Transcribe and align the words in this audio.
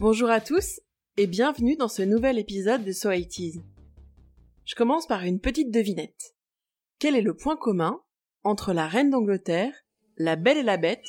Bonjour 0.00 0.30
à 0.30 0.40
tous 0.40 0.78
et 1.16 1.26
bienvenue 1.26 1.74
dans 1.74 1.88
ce 1.88 2.02
nouvel 2.02 2.38
épisode 2.38 2.84
de 2.84 2.92
So 2.92 3.10
80 3.10 3.62
Je 4.64 4.74
commence 4.76 5.08
par 5.08 5.24
une 5.24 5.40
petite 5.40 5.72
devinette. 5.72 6.36
Quel 7.00 7.16
est 7.16 7.20
le 7.20 7.34
point 7.34 7.56
commun 7.56 8.00
entre 8.44 8.72
la 8.72 8.86
reine 8.86 9.10
d'Angleterre, 9.10 9.72
la 10.16 10.36
belle 10.36 10.58
et 10.58 10.62
la 10.62 10.76
bête, 10.76 11.04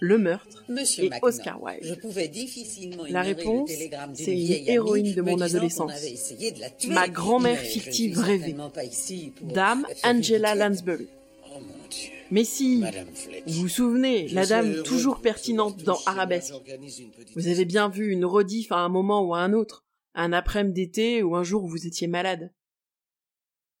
le 0.00 0.18
meurtre 0.18 0.64
Monsieur 0.68 1.04
et 1.04 1.10
Oscar 1.22 1.62
Wilde? 1.62 1.84
Je 1.84 1.94
pouvais 1.94 2.26
difficilement 2.26 3.04
La 3.08 3.22
réponse, 3.22 3.70
c'est 4.14 4.36
une 4.36 4.68
héroïne 4.68 5.14
de 5.14 5.22
mon 5.22 5.40
adolescence. 5.40 5.92
de 5.92 6.76
tuer, 6.76 6.92
Ma 6.92 7.06
grand-mère 7.06 7.60
fictive 7.60 8.18
rêvée. 8.18 8.56
Dame 9.42 9.86
Angela 10.02 10.56
Lansbury. 10.56 11.06
Oh 11.54 11.60
mon 11.60 11.88
Dieu, 11.88 12.10
Mais 12.30 12.42
si, 12.42 12.82
vous 13.46 13.62
vous 13.62 13.68
souvenez, 13.68 14.26
Je 14.26 14.34
la 14.34 14.44
dame 14.44 14.82
toujours 14.82 15.20
pertinente 15.20 15.82
dans 15.84 15.98
Arabesque. 16.06 16.54
Vous 17.36 17.46
avez 17.46 17.64
bien 17.64 17.88
vu 17.88 18.10
une 18.10 18.24
rediff 18.24 18.72
à 18.72 18.78
un 18.78 18.88
moment 18.88 19.22
ou 19.22 19.34
à 19.34 19.40
un 19.40 19.52
autre, 19.52 19.84
un 20.14 20.32
après-midi 20.32 20.86
d'été 20.86 21.22
ou 21.22 21.36
un 21.36 21.44
jour 21.44 21.62
où 21.62 21.68
vous 21.68 21.86
étiez 21.86 22.08
malade. 22.08 22.52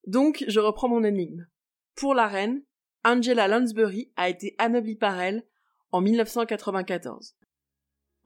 Donc, 0.06 0.44
je 0.46 0.60
reprends 0.60 0.88
mon 0.88 1.02
énigme. 1.02 1.48
Pour 1.96 2.14
la 2.14 2.28
reine, 2.28 2.62
Angela 3.04 3.48
Lansbury 3.48 4.12
a 4.16 4.28
été 4.28 4.54
anoblie 4.58 4.96
par 4.96 5.20
elle 5.20 5.44
en 5.90 6.00
1994. 6.00 7.34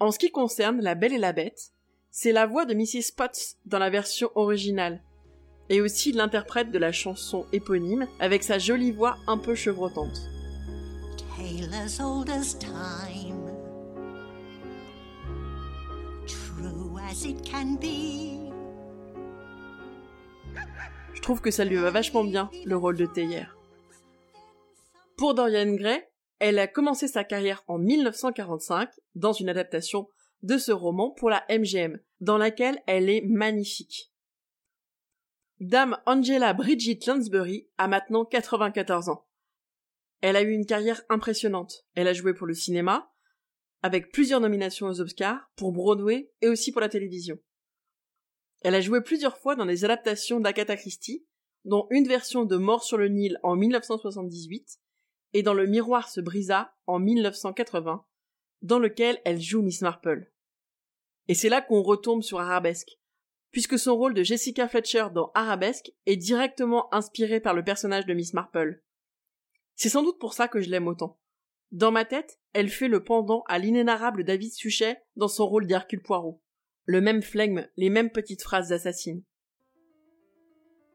En 0.00 0.10
ce 0.10 0.18
qui 0.18 0.30
concerne 0.30 0.82
La 0.82 0.94
Belle 0.94 1.14
et 1.14 1.18
la 1.18 1.32
Bête, 1.32 1.72
c'est 2.10 2.32
la 2.32 2.46
voix 2.46 2.66
de 2.66 2.74
Mrs. 2.74 3.14
Potts 3.16 3.56
dans 3.64 3.78
la 3.78 3.90
version 3.90 4.30
originale, 4.34 5.02
et 5.70 5.80
aussi 5.80 6.12
l'interprète 6.12 6.70
de 6.70 6.78
la 6.78 6.92
chanson 6.92 7.46
éponyme 7.52 8.06
avec 8.20 8.42
sa 8.42 8.58
jolie 8.58 8.92
voix 8.92 9.18
un 9.26 9.38
peu 9.38 9.54
chevrotante. 9.54 10.28
Je 21.14 21.20
trouve 21.20 21.40
que 21.40 21.50
ça 21.50 21.64
lui 21.64 21.76
va 21.76 21.90
vachement 21.90 22.24
bien, 22.24 22.50
le 22.64 22.76
rôle 22.76 22.96
de 22.96 23.06
théière. 23.06 23.56
Pour 25.16 25.34
Dorian 25.34 25.74
Gray, 25.74 26.02
elle 26.38 26.58
a 26.58 26.66
commencé 26.66 27.08
sa 27.08 27.24
carrière 27.24 27.64
en 27.66 27.78
1945 27.78 28.88
dans 29.14 29.32
une 29.32 29.48
adaptation 29.48 30.08
de 30.42 30.56
ce 30.56 30.70
roman 30.70 31.10
pour 31.10 31.30
la 31.30 31.44
MGM, 31.50 31.98
dans 32.20 32.38
laquelle 32.38 32.80
elle 32.86 33.10
est 33.10 33.22
magnifique. 33.26 34.07
Dame 35.60 35.98
Angela 36.06 36.54
Bridget 36.54 37.00
Lansbury 37.08 37.68
a 37.78 37.88
maintenant 37.88 38.24
94 38.24 39.08
ans. 39.08 39.26
Elle 40.20 40.36
a 40.36 40.42
eu 40.42 40.52
une 40.52 40.66
carrière 40.66 41.02
impressionnante. 41.08 41.84
Elle 41.94 42.06
a 42.06 42.12
joué 42.12 42.32
pour 42.32 42.46
le 42.46 42.54
cinéma, 42.54 43.12
avec 43.82 44.12
plusieurs 44.12 44.40
nominations 44.40 44.86
aux 44.86 45.00
Oscars, 45.00 45.50
pour 45.56 45.72
Broadway 45.72 46.30
et 46.42 46.48
aussi 46.48 46.70
pour 46.70 46.80
la 46.80 46.88
télévision. 46.88 47.38
Elle 48.62 48.76
a 48.76 48.80
joué 48.80 49.00
plusieurs 49.00 49.36
fois 49.36 49.56
dans 49.56 49.66
des 49.66 49.84
adaptations 49.84 50.38
d'Agatha 50.38 50.76
Christie, 50.76 51.26
dont 51.64 51.88
une 51.90 52.06
version 52.06 52.44
de 52.44 52.56
Mort 52.56 52.84
sur 52.84 52.96
le 52.96 53.08
Nil 53.08 53.40
en 53.42 53.56
1978 53.56 54.78
et 55.32 55.42
dans 55.42 55.54
Le 55.54 55.66
miroir 55.66 56.08
se 56.08 56.20
brisa 56.20 56.72
en 56.86 57.00
1980, 57.00 58.04
dans 58.62 58.78
lequel 58.78 59.20
elle 59.24 59.40
joue 59.40 59.62
Miss 59.62 59.82
Marple. 59.82 60.32
Et 61.26 61.34
c'est 61.34 61.48
là 61.48 61.60
qu'on 61.62 61.82
retombe 61.82 62.22
sur 62.22 62.38
Arabesque, 62.38 62.97
puisque 63.50 63.78
son 63.78 63.96
rôle 63.96 64.14
de 64.14 64.22
Jessica 64.22 64.68
Fletcher 64.68 65.06
dans 65.14 65.30
Arabesque 65.34 65.92
est 66.06 66.16
directement 66.16 66.92
inspiré 66.94 67.40
par 67.40 67.54
le 67.54 67.64
personnage 67.64 68.06
de 68.06 68.14
Miss 68.14 68.34
Marple. 68.34 68.82
C'est 69.74 69.88
sans 69.88 70.02
doute 70.02 70.18
pour 70.18 70.34
ça 70.34 70.48
que 70.48 70.60
je 70.60 70.70
l'aime 70.70 70.88
autant. 70.88 71.18
Dans 71.70 71.90
ma 71.90 72.04
tête, 72.04 72.40
elle 72.52 72.68
fait 72.68 72.88
le 72.88 73.04
pendant 73.04 73.44
à 73.46 73.58
l'inénarrable 73.58 74.24
David 74.24 74.52
Suchet 74.52 74.98
dans 75.16 75.28
son 75.28 75.46
rôle 75.46 75.66
d'Hercule 75.66 76.02
Poirot. 76.02 76.42
Le 76.84 77.00
même 77.00 77.22
flegme, 77.22 77.66
les 77.76 77.90
mêmes 77.90 78.10
petites 78.10 78.42
phrases 78.42 78.72
assassines. 78.72 79.22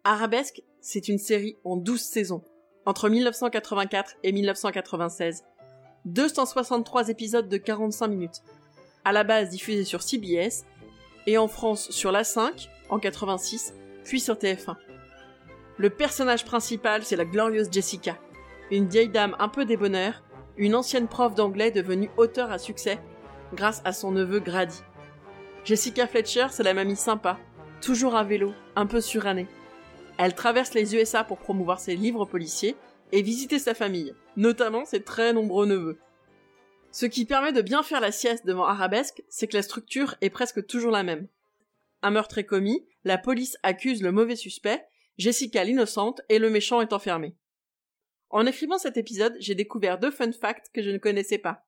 Arabesque, 0.04 0.64
c'est 0.82 1.08
une 1.08 1.20
série 1.20 1.58
en 1.64 1.78
12 1.78 2.02
saisons, 2.02 2.44
entre 2.86 3.08
1984 3.08 4.16
et 4.24 4.32
1996. 4.32 5.44
263 6.06 7.10
épisodes 7.10 7.48
de 7.48 7.58
45 7.58 8.08
minutes. 8.08 8.42
À 9.06 9.12
la 9.12 9.24
base 9.24 9.50
diffusés 9.50 9.86
sur 9.86 10.02
CBS, 10.02 10.66
et 11.28 11.38
en 11.38 11.48
France 11.48 11.90
sur 11.92 12.12
la 12.12 12.24
5, 12.24 12.70
en 12.90 13.00
86, 13.00 13.74
puis 14.04 14.20
sur 14.20 14.36
TF1. 14.36 14.76
Le 15.78 15.90
personnage 15.90 16.46
principal, 16.46 17.04
c'est 17.04 17.16
la 17.16 17.26
glorieuse 17.26 17.70
Jessica, 17.72 18.18
une 18.72 18.88
vieille 18.88 19.10
dame 19.10 19.36
un 19.40 19.50
peu 19.50 19.66
débonnaire, 19.66 20.24
une 20.58 20.76
ancienne 20.76 21.08
prof 21.08 21.34
d'anglais 21.34 21.72
devenue 21.72 22.10
auteur 22.18 22.52
à 22.52 22.58
succès 22.58 23.00
grâce 23.54 23.82
à 23.86 23.94
son 23.94 24.12
neveu 24.12 24.40
Grady. 24.40 24.82
Jessica 25.66 26.08
Fletcher, 26.08 26.48
c'est 26.52 26.64
la 26.64 26.74
mamie 26.74 26.96
sympa, 26.96 27.40
toujours 27.82 28.16
à 28.16 28.24
vélo, 28.24 28.54
un 28.76 28.86
peu 28.86 29.02
surannée. 29.02 29.48
Elle 30.18 30.36
traverse 30.36 30.74
les 30.74 30.96
USA 30.96 31.24
pour 31.24 31.38
promouvoir 31.38 31.80
ses 31.80 31.96
livres 31.96 32.26
policiers 32.26 32.76
et 33.12 33.22
visiter 33.22 33.60
sa 33.60 33.74
famille, 33.74 34.14
notamment 34.36 34.86
ses 34.86 35.02
très 35.02 35.34
nombreux 35.34 35.66
neveux. 35.66 35.98
Ce 36.94 37.08
qui 37.08 37.26
permet 37.26 37.52
de 37.52 37.64
bien 37.64 37.82
faire 37.82 38.00
la 38.00 38.12
sieste 38.12 38.46
devant 38.46 38.66
Arabesque, 38.66 39.24
c'est 39.28 39.48
que 39.48 39.58
la 39.58 39.64
structure 39.64 40.14
est 40.22 40.30
presque 40.30 40.64
toujours 40.68 40.92
la 40.92 41.02
même. 41.02 41.28
Un 42.04 42.12
meurtre 42.12 42.38
est 42.38 42.46
commis, 42.46 42.86
la 43.04 43.18
police 43.18 43.58
accuse 43.64 44.04
le 44.04 44.12
mauvais 44.12 44.36
suspect, 44.36 44.86
Jessica 45.18 45.64
l'innocente 45.64 46.22
et 46.30 46.38
le 46.38 46.52
méchant 46.52 46.82
est 46.82 46.94
enfermé. 46.94 47.36
En 48.30 48.46
écrivant 48.46 48.78
cet 48.78 48.98
épisode, 48.98 49.36
j'ai 49.40 49.56
découvert 49.56 49.98
deux 49.98 50.12
fun 50.12 50.32
facts 50.32 50.70
que 50.72 50.84
je 50.84 50.92
ne 50.92 51.00
connaissais 51.00 51.40
pas. 51.40 51.66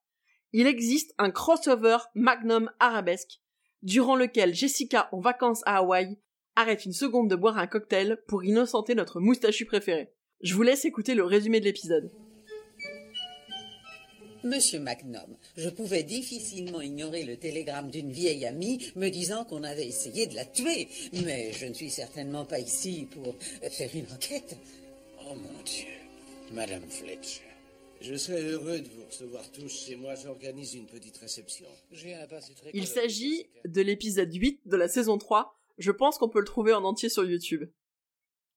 Il 0.54 0.68
existe 0.68 1.16
un 1.18 1.32
crossover 1.32 1.98
Magnum 2.14 2.70
Arabesque, 2.80 3.42
durant 3.82 4.16
lequel 4.16 4.54
Jessica, 4.54 5.10
en 5.12 5.22
vacances 5.22 5.64
à 5.66 5.78
Hawaï, 5.78 6.20
arrête 6.56 6.86
une 6.86 6.94
seconde 6.94 7.32
de 7.32 7.36
boire 7.36 7.58
un 7.58 7.66
cocktail 7.66 8.22
pour 8.28 8.44
innocenter 8.44 8.94
notre 8.94 9.20
moustachu 9.20 9.66
préféré. 9.66 10.14
Je 10.42 10.54
vous 10.54 10.62
laisse 10.62 10.86
écouter 10.86 11.16
le 11.16 11.24
résumé 11.24 11.60
de 11.60 11.66
l'épisode. 11.66 12.12
Monsieur 14.46 14.80
Magnum, 14.80 15.38
je 15.58 15.70
pouvais 15.70 16.04
difficilement 16.04 16.80
ignorer 16.80 17.24
le 17.24 17.36
télégramme 17.36 17.90
d'une 17.90 18.12
vieille 18.12 18.46
amie 18.46 18.92
me 18.96 19.10
disant 19.10 19.44
qu'on 19.44 19.64
avait 19.64 19.88
essayé 19.88 20.28
de 20.28 20.36
la 20.36 20.46
tuer, 20.46 20.88
mais 21.26 21.52
je 21.52 21.66
ne 21.66 21.74
suis 21.74 21.90
certainement 21.90 22.46
pas 22.46 22.60
ici 22.60 23.08
pour 23.10 23.34
faire 23.72 23.90
une 23.96 24.06
enquête. 24.14 24.56
Oh 25.22 25.34
mon 25.34 25.64
Dieu, 25.64 25.88
Madame 26.54 26.88
Fletcher. 26.88 27.42
Je 28.02 28.14
serais 28.14 28.44
heureux 28.44 28.82
de 28.82 28.88
vous 28.88 29.06
recevoir 29.10 29.52
tous 29.52 29.68
chez 29.68 29.96
moi. 29.96 30.14
J'organise 30.14 30.76
une 30.76 30.86
petite 30.86 31.18
réception. 31.18 31.66
Un 31.92 32.28
très 32.28 32.70
Il 32.76 32.86
s'agit 32.86 33.48
de 33.66 33.82
l'épisode 33.82 34.32
8 34.32 34.62
de 34.68 34.78
la 34.78 34.88
saison 34.88 35.18
3. 35.18 35.56
Je 35.80 35.90
pense 35.90 36.20
qu'on 36.20 36.30
peut 36.30 36.38
le 36.38 36.46
trouver 36.46 36.72
en 36.72 36.84
entier 36.84 37.10
sur 37.10 37.26
YouTube. 37.26 37.68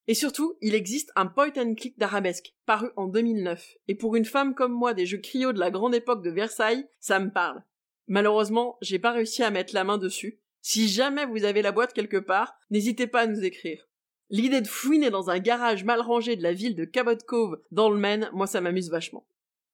Et 0.09 0.15
surtout, 0.15 0.57
il 0.63 0.75
existe 0.75 1.13
un 1.17 1.27
point 1.27 1.53
and 1.59 1.75
click 1.75 1.99
d'arabesque, 1.99 2.55
paru 2.65 2.89
en 2.97 3.09
2009. 3.09 3.77
Et 3.89 3.95
pour 3.95 4.17
une 4.17 4.25
femme 4.25 4.55
comme 4.55 4.73
moi 4.73 4.95
des 4.95 5.05
jeux 5.05 5.19
cryo 5.19 5.53
de 5.53 5.61
la 5.61 5.71
grande 5.71 5.95
époque 5.95 6.25
de 6.25 6.31
Versailles, 6.31 6.89
ça 6.99 7.19
me 7.19 7.31
parle. 7.31 7.63
Malheureusement, 8.07 8.79
j'ai 8.81 8.99
pas 8.99 9.13
réussi 9.13 9.43
à 9.43 9.51
mettre 9.51 9.75
la 9.75 9.85
main 9.85 9.99
dessus. 9.99 10.41
Si 10.63 10.89
jamais 10.89 11.27
vous 11.27 11.45
avez 11.45 11.61
la 11.61 11.73
boîte 11.73 11.93
quelque 11.93 12.17
part, 12.17 12.55
n'hésitez 12.71 13.07
pas 13.07 13.21
à 13.21 13.27
nous 13.27 13.45
écrire. 13.45 13.87
L'idée 14.31 14.63
de 14.63 14.67
fouiner 14.67 15.11
dans 15.11 15.29
un 15.29 15.39
garage 15.39 15.85
mal 15.85 16.01
rangé 16.01 16.37
de 16.37 16.43
la 16.43 16.55
ville 16.55 16.75
de 16.75 16.87
Cabot 16.87 17.17
Cove, 17.27 17.61
dans 17.71 17.91
le 17.91 17.99
Maine, 17.99 18.31
moi 18.33 18.47
ça 18.47 18.63
m'amuse 18.63 18.91
vachement. 18.91 19.27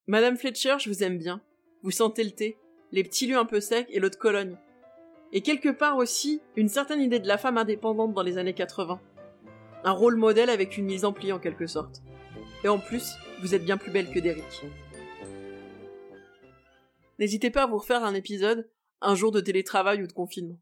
Madame 0.09 0.37
Fletcher, 0.37 0.77
je 0.81 0.91
vous 0.91 1.05
aime 1.05 1.19
bien. 1.19 1.43
Vous 1.83 1.93
sentez 1.93 2.25
le 2.25 2.33
thé, 2.33 2.59
les 2.91 3.05
petits 3.05 3.29
lieux 3.29 3.39
un 3.39 3.45
peu 3.45 3.61
secs 3.61 3.87
et 3.89 4.01
l'eau 4.01 4.11
de 4.11 4.17
Cologne. 4.17 4.57
Et 5.33 5.43
quelque 5.43 5.69
part 5.69 5.97
aussi, 5.97 6.41
une 6.57 6.69
certaine 6.69 7.01
idée 7.01 7.21
de 7.21 7.29
la 7.29 7.39
femme 7.39 7.59
indépendante 7.59 8.15
dans 8.15 8.23
les 8.23 8.37
années 8.37 8.55
80. 8.55 9.01
Un 9.85 9.93
rôle 9.93 10.17
modèle 10.17 10.51
avec 10.51 10.79
une 10.79 10.87
mise 10.87 11.05
en 11.05 11.13
pli 11.13 11.31
en 11.31 11.39
quelque 11.39 11.67
sorte. 11.67 12.03
Et 12.65 12.69
en 12.69 12.79
plus, 12.79 13.13
vous 13.43 13.55
êtes 13.55 13.65
bien 13.65 13.77
plus 13.77 13.91
belle 13.91 14.11
que 14.11 14.19
Derrick. 14.19 14.65
N'hésitez 17.19 17.51
pas 17.51 17.65
à 17.65 17.67
vous 17.67 17.79
refaire 17.79 18.03
un 18.03 18.15
épisode, 18.15 18.69
un 19.01 19.15
jour 19.15 19.31
de 19.31 19.41
télétravail 19.41 20.03
ou 20.03 20.07
de 20.07 20.13
confinement. 20.13 20.59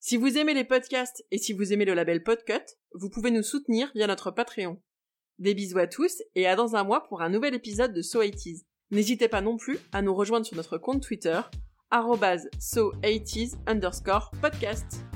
Si 0.00 0.16
vous 0.16 0.38
aimez 0.38 0.54
les 0.54 0.64
podcasts 0.64 1.26
et 1.32 1.38
si 1.38 1.52
vous 1.52 1.72
aimez 1.72 1.84
le 1.84 1.94
label 1.94 2.22
Podcut, 2.22 2.76
vous 2.94 3.10
pouvez 3.10 3.32
nous 3.32 3.42
soutenir 3.42 3.90
via 3.94 4.06
notre 4.06 4.30
Patreon. 4.30 4.80
Des 5.40 5.54
bisous 5.54 5.78
à 5.78 5.88
tous 5.88 6.22
et 6.36 6.46
à 6.46 6.54
dans 6.54 6.76
un 6.76 6.84
mois 6.84 7.04
pour 7.08 7.20
un 7.20 7.28
nouvel 7.28 7.54
épisode 7.54 7.92
de 7.92 8.02
So 8.02 8.22
80s. 8.22 8.62
N'hésitez 8.90 9.28
pas 9.28 9.40
non 9.40 9.56
plus 9.56 9.78
à 9.92 10.02
nous 10.02 10.14
rejoindre 10.14 10.46
sur 10.46 10.56
notre 10.56 10.78
compte 10.78 11.02
Twitter, 11.02 11.40
arrobase 11.90 12.48
so80s 12.60 13.56
underscore 13.66 14.30
podcast. 14.40 15.07